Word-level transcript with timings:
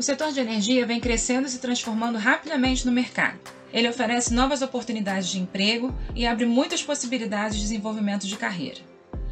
O 0.00 0.02
setor 0.02 0.32
de 0.32 0.40
energia 0.40 0.86
vem 0.86 0.98
crescendo 0.98 1.46
e 1.46 1.50
se 1.50 1.58
transformando 1.58 2.16
rapidamente 2.16 2.86
no 2.86 2.90
mercado. 2.90 3.38
Ele 3.70 3.86
oferece 3.86 4.32
novas 4.32 4.62
oportunidades 4.62 5.28
de 5.28 5.38
emprego 5.38 5.94
e 6.16 6.26
abre 6.26 6.46
muitas 6.46 6.82
possibilidades 6.82 7.58
de 7.58 7.64
desenvolvimento 7.64 8.26
de 8.26 8.34
carreira. 8.34 8.80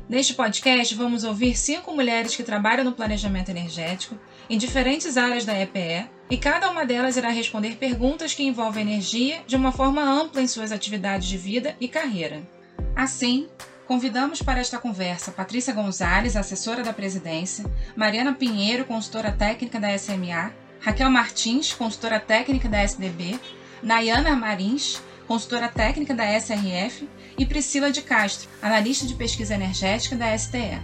Neste 0.07 0.35
podcast, 0.35 0.95
vamos 0.95 1.25
ouvir 1.25 1.57
cinco 1.57 1.95
mulheres 1.95 2.37
que 2.37 2.43
trabalham 2.43 2.85
no 2.85 2.93
planejamento 2.93 3.49
energético 3.49 4.19
em 4.51 4.59
diferentes 4.59 5.17
áreas 5.17 5.47
da 5.47 5.59
EPE 5.59 6.07
e 6.29 6.37
cada 6.37 6.71
uma 6.71 6.85
delas 6.85 7.17
irá 7.17 7.31
responder 7.31 7.77
perguntas 7.77 8.35
que 8.35 8.43
envolvem 8.43 8.83
energia 8.83 9.41
de 9.47 9.57
uma 9.57 9.73
forma 9.73 10.03
ampla 10.03 10.43
em 10.43 10.47
suas 10.47 10.71
atividades 10.71 11.29
de 11.29 11.39
vida 11.39 11.77
e 11.81 11.89
carreira. 11.89 12.47
Assim, 12.95 13.49
Convidamos 13.89 14.43
para 14.43 14.61
esta 14.61 14.79
conversa 14.79 15.33
Patrícia 15.33 15.73
Gonzalez, 15.73 16.37
assessora 16.37 16.83
da 16.83 16.93
presidência, 16.93 17.65
Mariana 17.97 18.35
Pinheiro, 18.35 18.85
consultora 18.85 19.33
técnica 19.33 19.81
da 19.81 19.97
SMA, 19.97 20.53
Raquel 20.79 21.11
Martins, 21.11 21.73
consultora 21.73 22.21
técnica 22.21 22.69
da 22.69 22.83
SDB, 22.83 23.41
Nayana 23.83 24.37
Marins, 24.37 25.01
consultora 25.27 25.69
técnica 25.69 26.15
da 26.15 26.39
SRF, 26.39 27.09
e 27.39 27.47
Priscila 27.47 27.91
de 27.91 28.03
Castro, 28.03 28.51
analista 28.61 29.07
de 29.07 29.15
pesquisa 29.15 29.55
energética 29.55 30.15
da 30.17 30.37
STE. 30.37 30.79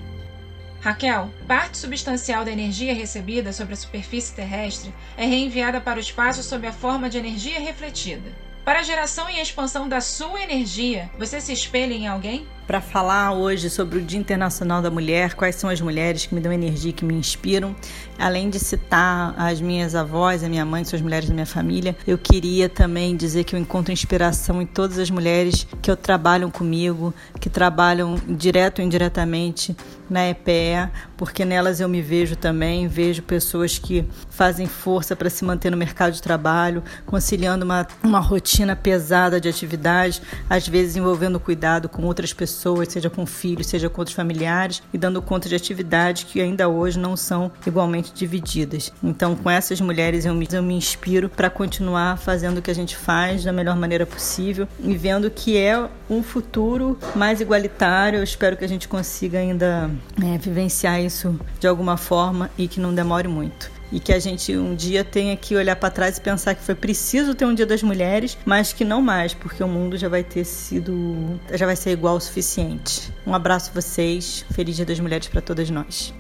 Raquel, 0.81 1.31
parte 1.47 1.77
substancial 1.77 2.43
da 2.43 2.53
energia 2.53 2.95
recebida 2.95 3.53
sobre 3.53 3.75
a 3.75 3.77
superfície 3.77 4.35
terrestre 4.35 4.95
é 5.19 5.27
reenviada 5.27 5.79
para 5.79 5.99
o 5.99 6.01
espaço 6.01 6.43
sob 6.43 6.67
a 6.67 6.73
forma 6.73 7.11
de 7.11 7.19
energia 7.19 7.61
refletida. 7.61 8.33
Para 8.65 8.81
a 8.81 8.83
geração 8.83 9.29
e 9.29 9.39
expansão 9.39 9.87
da 9.87 10.01
sua 10.01 10.43
energia, 10.43 11.11
você 11.19 11.39
se 11.39 11.53
espelha 11.53 11.93
em 11.93 12.09
alguém? 12.09 12.49
Para 12.67 12.81
falar 12.81 13.33
hoje 13.33 13.69
sobre 13.69 13.99
o 13.99 14.03
Dia 14.03 14.19
Internacional 14.19 14.81
da 14.81 14.91
Mulher, 14.91 15.35
quais 15.35 15.55
são 15.55 15.69
as 15.69 15.83
mulheres 15.83 16.25
que 16.25 16.35
me 16.35 16.41
dão 16.41 16.51
energia, 16.51 16.95
que 16.95 17.05
me 17.05 17.13
inspiram, 17.13 17.77
além 18.19 18.49
de 18.49 18.59
citar 18.59 19.35
as 19.37 19.61
minhas 19.61 19.95
avós, 19.95 20.43
a 20.43 20.49
minha 20.49 20.65
mãe, 20.65 20.83
que 20.83 20.89
são 20.89 20.97
as 20.97 21.03
mulheres 21.03 21.29
da 21.29 21.35
minha 21.35 21.45
família, 21.45 21.95
eu 22.07 22.17
queria 22.17 22.67
também 22.67 23.17
dizer 23.17 23.45
que 23.45 23.55
eu 23.55 23.61
encontro 23.61 23.93
inspiração 23.93 24.63
em 24.63 24.67
todas 24.67 24.99
as 24.99 25.11
mulheres 25.11 25.67
que 25.83 25.95
trabalham 25.95 26.51
comigo, 26.51 27.13
que 27.39 27.51
trabalham 27.51 28.17
direto 28.27 28.79
ou 28.79 28.85
indiretamente 28.87 29.77
na 30.09 30.29
EPE, 30.29 30.91
porque 31.17 31.45
nelas 31.45 31.81
eu 31.81 31.89
me 31.89 32.01
vejo 32.01 32.37
também, 32.37 32.89
vejo 32.89 33.23
pessoas 33.23 33.79
que 33.79 34.05
fazem 34.31 34.67
força 34.67 35.17
para 35.17 35.31
se 35.31 35.45
manter 35.45 35.71
no 35.71 35.77
mercado 35.77 36.13
de 36.13 36.23
trabalho, 36.23 36.83
conciliando 37.07 37.65
uma, 37.65 37.87
uma 38.03 38.21
rotina 38.21 38.77
pesada 38.77 39.41
de 39.41 39.49
atividades, 39.49 40.21
às 40.49 40.67
vezes 40.69 40.97
envolvendo 40.97 41.41
cuidado 41.41 41.89
com 41.89 42.05
outras 42.05 42.33
pessoas, 42.33 42.54
seja 42.91 43.11
com 43.11 43.27
filhos, 43.27 43.67
seja 43.67 43.89
com 43.89 44.01
outros 44.01 44.15
familiares, 44.17 44.83
e 44.93 44.99
dando 44.99 45.21
conta 45.21 45.49
de 45.49 45.55
atividades 45.55 46.25
que 46.25 46.41
ainda 46.41 46.69
hoje 46.69 46.99
não 46.99 47.17
são 47.17 47.51
igualmente 47.67 48.13
divididas. 48.13 48.93
Então, 49.03 49.35
com 49.35 49.51
essas 49.51 49.81
mulheres 49.81 50.25
eu 50.25 50.35
me, 50.35 50.49
eu 50.53 50.63
me 50.63 50.75
inspiro 50.75 51.29
para 51.29 51.51
continuar 51.51 52.19
fazendo 52.19 52.59
o 52.59 52.63
que 52.63 52.71
a 52.71 52.75
gente 52.75 52.97
faz 52.97 53.45
da 53.45 53.53
melhor 53.53 53.77
maneira 53.77 54.07
possível 54.07 54.69
e 54.81 54.97
vendo 54.97 55.31
que 55.31 55.57
é 55.57 55.89
um 56.09 56.23
futuro 56.23 56.99
mais 57.15 57.41
igualitário. 57.41 58.19
Eu 58.19 58.25
espero 58.25 58.57
que 58.57 58.65
a 58.65 58.69
gente 58.69 58.89
consiga 58.89 59.39
ainda 59.39 59.91
é, 60.23 60.39
vivenciar 60.39 61.01
isso 61.01 61.39
de 61.59 61.67
alguma 61.67 61.97
forma 61.97 62.51
e 62.57 62.69
que 62.69 62.81
não 62.81 62.95
demore 62.95 63.29
muito 63.29 63.74
e 63.95 64.01
que 64.01 64.13
a 64.13 64.19
gente 64.19 64.57
um 64.57 64.75
dia 64.75 65.05
tenha 65.05 65.37
que 65.37 65.55
olhar 65.55 65.77
para 65.77 65.89
trás 65.89 66.19
e 66.19 66.21
pensar 66.21 66.57
que 66.57 66.63
foi 66.65 66.75
preciso 66.75 67.33
ter 67.33 67.45
um 67.45 67.55
Dia 67.55 67.65
das 67.65 67.81
Mulheres, 67.81 68.37
mas 68.45 68.73
que 68.73 68.85
não 68.85 69.01
mais, 69.01 69.33
porque 69.33 69.63
o 69.63 69.69
mundo 69.69 69.97
já 69.97 70.09
vai 70.09 70.25
ter 70.25 70.45
sido, 70.45 71.41
já 71.53 71.65
vai 71.65 71.77
ser 71.77 71.93
igual 71.93 72.17
o 72.17 72.21
suficiente. 72.21 73.13
Um 73.25 73.33
abraço 73.33 73.71
a 73.71 73.75
vocês, 73.81 74.45
feliz 74.51 74.75
Dia 74.75 74.85
das 74.85 74.99
Mulheres 74.99 75.29
para 75.29 75.41
todas 75.41 75.71
nós. 75.71 76.13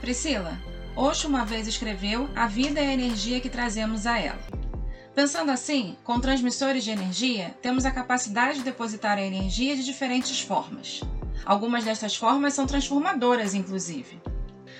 Priscila, 0.00 0.58
Osho 0.96 1.28
uma 1.28 1.44
vez 1.44 1.68
escreveu: 1.68 2.28
"A 2.34 2.48
vida 2.48 2.80
é 2.80 2.88
a 2.88 2.92
energia 2.92 3.38
que 3.38 3.48
trazemos 3.48 4.04
a 4.04 4.18
ela". 4.18 4.40
Pensando 5.14 5.52
assim, 5.52 5.96
com 6.02 6.18
transmissores 6.18 6.82
de 6.82 6.90
energia, 6.90 7.54
temos 7.62 7.84
a 7.84 7.92
capacidade 7.92 8.58
de 8.58 8.64
depositar 8.64 9.18
a 9.18 9.22
energia 9.22 9.76
de 9.76 9.84
diferentes 9.84 10.40
formas. 10.40 11.00
Algumas 11.44 11.84
destas 11.84 12.16
formas 12.16 12.54
são 12.54 12.66
transformadoras, 12.66 13.54
inclusive. 13.54 14.20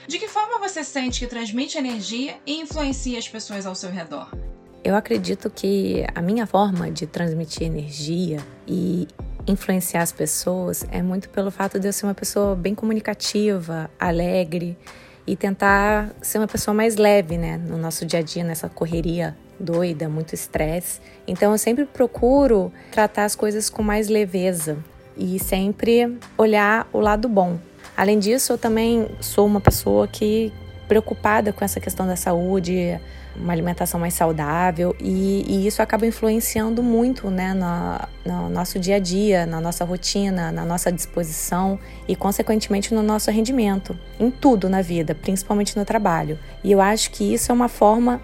De 0.08 0.19
que 0.19 0.26
forma 0.26 0.58
você 0.58 0.82
sente 0.82 1.20
que 1.20 1.26
transmite 1.26 1.76
energia 1.76 2.38
e 2.46 2.58
influencia 2.62 3.19
as 3.19 3.28
pessoas 3.28 3.66
ao 3.66 3.74
seu 3.74 3.91
redor? 3.91 4.34
Eu 4.82 4.96
acredito 4.96 5.50
que 5.50 6.02
a 6.14 6.22
minha 6.22 6.46
forma 6.46 6.91
de 6.91 7.06
transmitir 7.06 7.66
energia 7.66 8.38
e 8.66 9.06
influenciar 9.47 10.00
as 10.00 10.10
pessoas 10.10 10.82
é 10.91 11.02
muito 11.02 11.28
pelo 11.28 11.50
fato 11.50 11.78
de 11.78 11.88
eu 11.88 11.92
ser 11.92 12.06
uma 12.06 12.14
pessoa 12.14 12.56
bem 12.56 12.74
comunicativa, 12.74 13.91
alegre 14.00 14.78
e 15.26 15.36
tentar 15.36 16.08
ser 16.22 16.38
uma 16.38 16.48
pessoa 16.48 16.72
mais 16.72 16.97
leve, 16.97 17.36
né, 17.36 17.58
no 17.58 17.76
nosso 17.76 18.06
dia 18.06 18.20
a 18.20 18.22
dia, 18.22 18.42
nessa 18.42 18.66
correria 18.66 19.36
doida, 19.60 20.08
muito 20.08 20.34
estresse. 20.34 21.02
Então 21.26 21.52
eu 21.52 21.58
sempre 21.58 21.84
procuro 21.84 22.72
tratar 22.91 23.26
as 23.26 23.36
coisas 23.36 23.68
com 23.68 23.82
mais 23.82 24.08
leveza 24.08 24.78
e 25.18 25.38
sempre 25.38 26.16
olhar 26.38 26.88
o 26.94 26.98
lado 26.98 27.28
bom. 27.28 27.58
Além 27.98 28.16
disso, 28.16 28.53
eu 28.53 28.59
também 28.59 29.09
sou 29.20 29.44
uma 29.44 29.60
pessoa 29.60 30.06
que 30.06 30.53
preocupada 30.86 31.53
com 31.53 31.64
essa 31.64 31.81
questão 31.81 32.06
da 32.06 32.14
saúde, 32.14 32.97
uma 33.34 33.53
alimentação 33.53 33.98
mais 33.98 34.14
saudável 34.14 34.94
e, 35.00 35.44
e 35.48 35.66
isso 35.66 35.82
acaba 35.82 36.06
influenciando 36.06 36.81
muito 36.81 37.28
né, 37.28 37.53
no, 37.54 38.32
no, 38.32 38.48
nosso 38.50 38.78
dia 38.78 38.94
a 38.94 38.98
dia, 39.00 39.47
na 39.47 39.60
nossa 39.60 39.84
rotina, 39.84 40.53
na 40.53 40.64
nossa 40.64 40.92
disposição 40.92 41.76
e, 42.06 42.14
consequentemente, 42.14 42.94
no 42.94 43.03
nosso 43.03 43.32
rendimento, 43.32 43.98
em 44.20 44.30
tudo 44.30 44.69
na 44.69 44.80
vida, 44.80 45.12
principalmente 45.12 45.76
no 45.76 45.84
trabalho. 45.84 46.38
E 46.62 46.70
eu 46.70 46.80
acho 46.80 47.10
que 47.10 47.34
isso 47.34 47.50
é 47.50 47.54
uma 47.54 47.69
forma 47.69 48.22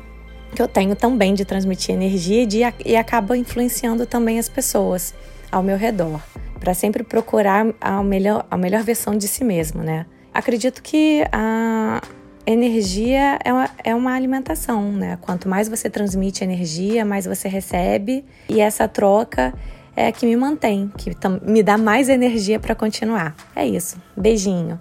que 0.54 0.62
eu 0.62 0.68
tenho 0.68 0.94
também 0.94 1.34
de 1.34 1.44
transmitir 1.44 1.96
energia 1.96 2.44
e, 2.44 2.46
de, 2.46 2.60
e 2.86 2.94
acaba 2.94 3.36
influenciando 3.36 4.06
também 4.06 4.38
as 4.38 4.48
pessoas 4.48 5.12
ao 5.50 5.64
meu 5.64 5.76
redor, 5.76 6.20
para 6.64 6.72
sempre 6.72 7.04
procurar 7.04 7.66
a 7.78 8.02
melhor, 8.02 8.46
a 8.50 8.56
melhor 8.56 8.82
versão 8.82 9.18
de 9.18 9.28
si 9.28 9.44
mesmo, 9.44 9.82
né? 9.82 10.06
Acredito 10.32 10.82
que 10.82 11.22
a 11.30 12.00
energia 12.46 13.38
é 13.44 13.52
uma, 13.52 13.70
é 13.84 13.94
uma 13.94 14.14
alimentação, 14.14 14.90
né? 14.90 15.18
Quanto 15.20 15.46
mais 15.46 15.68
você 15.68 15.90
transmite 15.90 16.42
energia, 16.42 17.04
mais 17.04 17.26
você 17.26 17.48
recebe, 17.48 18.24
e 18.48 18.62
essa 18.62 18.88
troca 18.88 19.52
é 19.94 20.10
que 20.10 20.24
me 20.24 20.34
mantém, 20.36 20.90
que 20.96 21.10
me 21.42 21.62
dá 21.62 21.76
mais 21.76 22.08
energia 22.08 22.58
para 22.58 22.74
continuar. 22.74 23.36
É 23.54 23.66
isso. 23.66 23.98
Beijinho. 24.16 24.80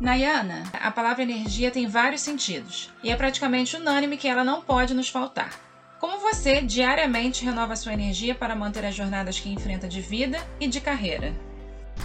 Nayana, 0.00 0.64
a 0.82 0.90
palavra 0.90 1.22
energia 1.22 1.70
tem 1.70 1.86
vários 1.86 2.22
sentidos 2.22 2.92
e 3.04 3.10
é 3.10 3.14
praticamente 3.14 3.76
unânime 3.76 4.16
que 4.16 4.26
ela 4.26 4.42
não 4.42 4.60
pode 4.60 4.94
nos 4.94 5.08
faltar. 5.08 5.65
Como 5.98 6.20
você 6.20 6.60
diariamente 6.60 7.42
renova 7.42 7.74
sua 7.74 7.94
energia 7.94 8.34
para 8.34 8.54
manter 8.54 8.84
as 8.84 8.94
jornadas 8.94 9.40
que 9.40 9.48
enfrenta 9.48 9.88
de 9.88 10.02
vida 10.02 10.38
e 10.60 10.68
de 10.68 10.78
carreira? 10.78 11.34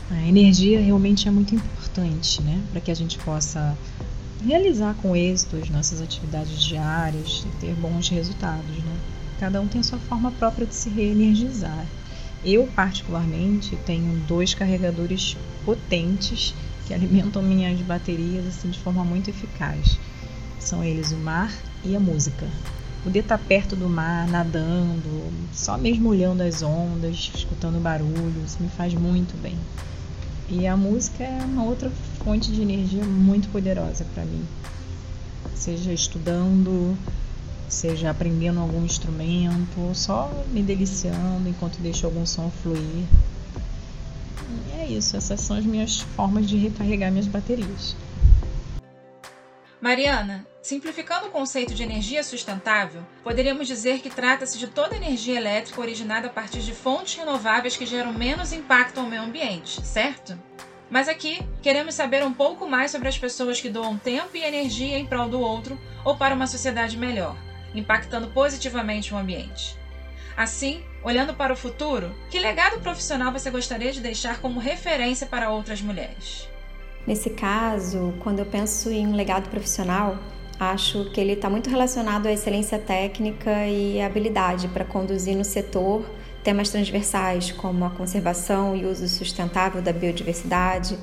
A 0.09 0.21
energia 0.25 0.79
realmente 0.79 1.27
é 1.27 1.31
muito 1.31 1.53
importante, 1.53 2.41
né, 2.41 2.61
para 2.71 2.79
que 2.79 2.89
a 2.89 2.95
gente 2.95 3.17
possa 3.19 3.77
realizar 4.45 4.95
com 5.01 5.13
êxito 5.13 5.57
as 5.57 5.69
nossas 5.69 6.01
atividades 6.01 6.63
diárias 6.63 7.45
e 7.45 7.59
ter 7.59 7.73
bons 7.73 8.07
resultados, 8.07 8.77
né? 8.77 8.97
Cada 9.41 9.59
um 9.59 9.67
tem 9.67 9.81
a 9.81 9.83
sua 9.83 9.99
forma 9.99 10.31
própria 10.31 10.65
de 10.65 10.73
se 10.73 10.89
reenergizar. 10.89 11.85
Eu, 12.45 12.67
particularmente, 12.67 13.75
tenho 13.85 14.15
dois 14.21 14.53
carregadores 14.53 15.35
potentes 15.65 16.55
que 16.87 16.93
alimentam 16.93 17.41
minhas 17.41 17.79
baterias 17.81 18.47
assim 18.47 18.69
de 18.69 18.79
forma 18.79 19.03
muito 19.03 19.29
eficaz. 19.29 19.99
São 20.59 20.81
eles 20.81 21.11
o 21.11 21.17
mar 21.17 21.51
e 21.83 21.95
a 21.95 21.99
música. 21.99 22.47
Poder 23.03 23.19
estar 23.19 23.37
perto 23.37 23.75
do 23.75 23.89
mar, 23.89 24.27
nadando, 24.27 25.31
só 25.53 25.77
mesmo 25.77 26.09
olhando 26.09 26.41
as 26.41 26.61
ondas, 26.61 27.31
escutando 27.35 27.81
barulhos, 27.81 28.57
me 28.59 28.69
faz 28.69 28.93
muito 28.93 29.35
bem. 29.41 29.57
E 30.49 30.67
a 30.67 30.77
música 30.77 31.23
é 31.23 31.43
uma 31.43 31.63
outra 31.63 31.91
fonte 32.23 32.51
de 32.51 32.61
energia 32.61 33.03
muito 33.03 33.49
poderosa 33.49 34.05
para 34.13 34.23
mim. 34.23 34.45
Seja 35.55 35.91
estudando, 35.91 36.95
seja 37.67 38.11
aprendendo 38.11 38.59
algum 38.59 38.85
instrumento, 38.85 39.79
ou 39.79 39.95
só 39.95 40.31
me 40.51 40.61
deliciando 40.61 41.49
enquanto 41.49 41.81
deixo 41.81 42.05
algum 42.05 42.25
som 42.25 42.51
fluir 42.61 43.05
é 44.81 44.87
isso, 44.87 45.15
essas 45.15 45.39
são 45.39 45.55
as 45.55 45.65
minhas 45.65 45.99
formas 45.99 46.47
de 46.47 46.57
recarregar 46.57 47.11
minhas 47.11 47.27
baterias. 47.27 47.95
Mariana, 49.81 50.45
simplificando 50.61 51.25
o 51.25 51.31
conceito 51.31 51.73
de 51.73 51.81
energia 51.81 52.23
sustentável, 52.23 53.03
poderíamos 53.23 53.67
dizer 53.67 53.99
que 53.99 54.11
trata-se 54.11 54.59
de 54.59 54.67
toda 54.67 54.95
energia 54.95 55.35
elétrica 55.35 55.81
originada 55.81 56.27
a 56.27 56.29
partir 56.29 56.59
de 56.59 56.71
fontes 56.71 57.15
renováveis 57.15 57.75
que 57.75 57.87
geram 57.87 58.13
menos 58.13 58.53
impacto 58.53 58.99
ao 58.99 59.07
meio 59.07 59.23
ambiente, 59.23 59.83
certo? 59.83 60.37
Mas 60.87 61.09
aqui 61.09 61.43
queremos 61.63 61.95
saber 61.95 62.23
um 62.23 62.31
pouco 62.31 62.69
mais 62.69 62.91
sobre 62.91 63.07
as 63.07 63.17
pessoas 63.17 63.59
que 63.59 63.69
doam 63.69 63.97
tempo 63.97 64.37
e 64.37 64.43
energia 64.43 64.99
em 64.99 65.05
prol 65.07 65.27
do 65.27 65.39
outro 65.39 65.79
ou 66.05 66.15
para 66.15 66.35
uma 66.35 66.45
sociedade 66.45 66.95
melhor, 66.95 67.35
impactando 67.73 68.27
positivamente 68.27 69.11
o 69.15 69.17
ambiente. 69.17 69.75
Assim, 70.37 70.83
olhando 71.03 71.33
para 71.33 71.53
o 71.53 71.57
futuro, 71.57 72.15
que 72.29 72.39
legado 72.39 72.81
profissional 72.81 73.31
você 73.31 73.49
gostaria 73.49 73.91
de 73.91 73.99
deixar 73.99 74.41
como 74.41 74.59
referência 74.59 75.25
para 75.25 75.49
outras 75.49 75.81
mulheres? 75.81 76.47
Nesse 77.05 77.29
caso, 77.29 78.13
quando 78.19 78.39
eu 78.39 78.45
penso 78.45 78.89
em 78.89 79.07
um 79.07 79.15
legado 79.15 79.49
profissional, 79.49 80.17
Acho 80.61 81.05
que 81.05 81.19
ele 81.19 81.31
está 81.31 81.49
muito 81.49 81.71
relacionado 81.71 82.27
à 82.27 82.31
excelência 82.31 82.77
técnica 82.77 83.65
e 83.65 83.99
habilidade 83.99 84.67
para 84.67 84.85
conduzir 84.85 85.35
no 85.35 85.43
setor 85.43 86.05
temas 86.43 86.69
transversais 86.69 87.51
como 87.51 87.83
a 87.83 87.89
conservação 87.89 88.75
e 88.75 88.85
uso 88.85 89.07
sustentável 89.07 89.81
da 89.81 89.91
biodiversidade, 89.91 90.99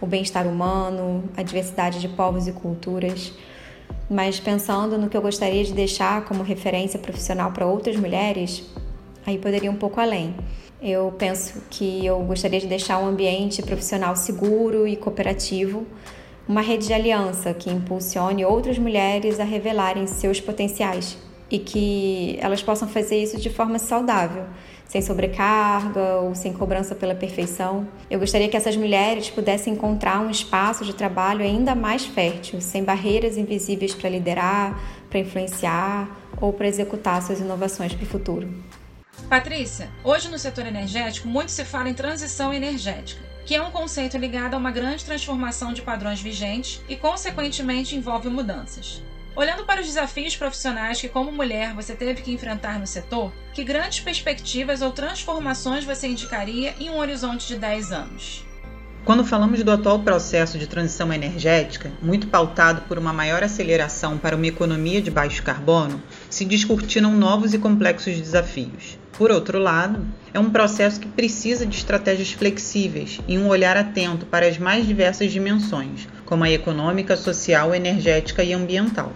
o 0.00 0.06
bem-estar 0.06 0.46
humano, 0.46 1.24
a 1.36 1.42
diversidade 1.42 2.00
de 2.00 2.08
povos 2.08 2.46
e 2.46 2.52
culturas. 2.52 3.34
Mas 4.08 4.40
pensando 4.40 4.96
no 4.96 5.10
que 5.10 5.16
eu 5.18 5.20
gostaria 5.20 5.62
de 5.62 5.74
deixar 5.74 6.24
como 6.24 6.42
referência 6.42 6.98
profissional 6.98 7.52
para 7.52 7.66
outras 7.66 7.96
mulheres, 7.96 8.64
aí 9.26 9.38
poderia 9.38 9.70
um 9.70 9.76
pouco 9.76 10.00
além. 10.00 10.34
Eu 10.80 11.14
penso 11.16 11.62
que 11.70 12.04
eu 12.04 12.18
gostaria 12.20 12.58
de 12.58 12.66
deixar 12.66 12.98
um 12.98 13.06
ambiente 13.06 13.62
profissional 13.62 14.16
seguro 14.16 14.86
e 14.86 14.96
cooperativo, 14.96 15.86
uma 16.48 16.60
rede 16.60 16.88
de 16.88 16.92
aliança 16.92 17.54
que 17.54 17.70
impulsione 17.70 18.44
outras 18.44 18.78
mulheres 18.78 19.38
a 19.38 19.44
revelarem 19.44 20.06
seus 20.08 20.40
potenciais 20.40 21.16
e 21.48 21.58
que 21.58 22.36
elas 22.40 22.62
possam 22.62 22.88
fazer 22.88 23.22
isso 23.22 23.38
de 23.38 23.50
forma 23.50 23.78
saudável, 23.78 24.44
sem 24.88 25.02
sobrecarga 25.02 26.20
ou 26.22 26.34
sem 26.34 26.52
cobrança 26.52 26.94
pela 26.94 27.14
perfeição. 27.14 27.86
Eu 28.10 28.18
gostaria 28.18 28.48
que 28.48 28.56
essas 28.56 28.74
mulheres 28.74 29.30
pudessem 29.30 29.74
encontrar 29.74 30.20
um 30.20 30.30
espaço 30.30 30.84
de 30.84 30.94
trabalho 30.94 31.42
ainda 31.42 31.74
mais 31.74 32.06
fértil, 32.06 32.60
sem 32.60 32.82
barreiras 32.82 33.36
invisíveis 33.36 33.94
para 33.94 34.08
liderar, 34.08 34.80
para 35.10 35.20
influenciar 35.20 36.08
ou 36.40 36.52
para 36.54 36.66
executar 36.66 37.22
suas 37.22 37.38
inovações 37.38 37.94
para 37.94 38.04
o 38.04 38.08
futuro. 38.08 38.48
Patrícia, 39.28 39.90
hoje 40.04 40.28
no 40.28 40.38
setor 40.38 40.66
energético 40.66 41.26
muito 41.26 41.50
se 41.50 41.64
fala 41.64 41.88
em 41.88 41.94
transição 41.94 42.52
energética, 42.52 43.22
que 43.46 43.54
é 43.54 43.62
um 43.62 43.70
conceito 43.70 44.18
ligado 44.18 44.54
a 44.54 44.58
uma 44.58 44.70
grande 44.70 45.04
transformação 45.04 45.72
de 45.72 45.82
padrões 45.82 46.20
vigentes 46.20 46.82
e, 46.88 46.96
consequentemente, 46.96 47.96
envolve 47.96 48.28
mudanças. 48.28 49.02
Olhando 49.34 49.64
para 49.64 49.80
os 49.80 49.86
desafios 49.86 50.36
profissionais 50.36 51.00
que, 51.00 51.08
como 51.08 51.32
mulher, 51.32 51.72
você 51.72 51.94
teve 51.94 52.20
que 52.20 52.32
enfrentar 52.32 52.78
no 52.78 52.86
setor, 52.86 53.32
que 53.54 53.64
grandes 53.64 54.00
perspectivas 54.00 54.82
ou 54.82 54.90
transformações 54.90 55.84
você 55.84 56.08
indicaria 56.08 56.74
em 56.78 56.90
um 56.90 56.98
horizonte 56.98 57.48
de 57.48 57.56
10 57.56 57.92
anos? 57.92 58.44
Quando 59.04 59.24
falamos 59.24 59.60
do 59.64 59.72
atual 59.72 59.98
processo 59.98 60.56
de 60.56 60.68
transição 60.68 61.12
energética, 61.12 61.90
muito 62.00 62.28
pautado 62.28 62.82
por 62.82 62.98
uma 62.98 63.12
maior 63.12 63.42
aceleração 63.42 64.16
para 64.16 64.36
uma 64.36 64.46
economia 64.46 65.02
de 65.02 65.10
baixo 65.10 65.42
carbono, 65.42 66.00
se 66.32 66.46
descortinam 66.46 67.14
novos 67.14 67.52
e 67.52 67.58
complexos 67.58 68.16
desafios. 68.16 68.98
Por 69.12 69.30
outro 69.30 69.58
lado, 69.58 70.06
é 70.32 70.40
um 70.40 70.48
processo 70.48 70.98
que 70.98 71.06
precisa 71.06 71.66
de 71.66 71.76
estratégias 71.76 72.32
flexíveis 72.32 73.20
e 73.28 73.36
um 73.36 73.48
olhar 73.48 73.76
atento 73.76 74.24
para 74.24 74.48
as 74.48 74.56
mais 74.56 74.86
diversas 74.86 75.30
dimensões, 75.30 76.08
como 76.24 76.42
a 76.42 76.50
econômica, 76.50 77.18
social, 77.18 77.74
energética 77.74 78.42
e 78.42 78.54
ambiental. 78.54 79.12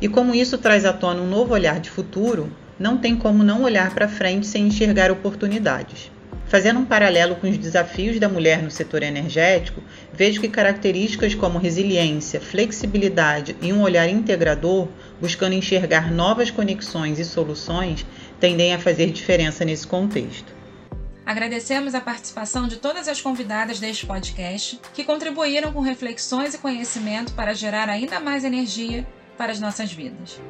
E 0.00 0.08
como 0.08 0.34
isso 0.34 0.56
traz 0.56 0.86
à 0.86 0.92
tona 0.92 1.20
um 1.20 1.28
novo 1.28 1.52
olhar 1.52 1.78
de 1.80 1.90
futuro, 1.90 2.50
não 2.78 2.96
tem 2.96 3.14
como 3.14 3.44
não 3.44 3.62
olhar 3.62 3.92
para 3.92 4.08
frente 4.08 4.46
sem 4.46 4.68
enxergar 4.68 5.10
oportunidades. 5.10 6.10
Fazendo 6.48 6.80
um 6.80 6.84
paralelo 6.84 7.36
com 7.36 7.48
os 7.48 7.58
desafios 7.58 8.18
da 8.18 8.26
mulher 8.26 8.62
no 8.62 8.70
setor 8.70 9.02
energético, 9.02 9.82
vejo 10.12 10.40
que 10.40 10.48
características 10.48 11.34
como 11.34 11.58
resiliência, 11.58 12.40
flexibilidade 12.40 13.54
e 13.60 13.70
um 13.70 13.82
olhar 13.82 14.08
integrador, 14.08 14.88
buscando 15.20 15.54
enxergar 15.54 16.10
novas 16.10 16.50
conexões 16.50 17.18
e 17.18 17.24
soluções, 17.24 18.06
tendem 18.40 18.72
a 18.72 18.78
fazer 18.78 19.10
diferença 19.10 19.62
nesse 19.62 19.86
contexto. 19.86 20.56
Agradecemos 21.26 21.94
a 21.94 22.00
participação 22.00 22.66
de 22.66 22.76
todas 22.76 23.06
as 23.06 23.20
convidadas 23.20 23.78
deste 23.78 24.06
podcast, 24.06 24.80
que 24.94 25.04
contribuíram 25.04 25.70
com 25.70 25.80
reflexões 25.80 26.54
e 26.54 26.58
conhecimento 26.58 27.34
para 27.34 27.52
gerar 27.52 27.90
ainda 27.90 28.18
mais 28.18 28.42
energia 28.42 29.06
para 29.36 29.52
as 29.52 29.60
nossas 29.60 29.92
vidas. 29.92 30.40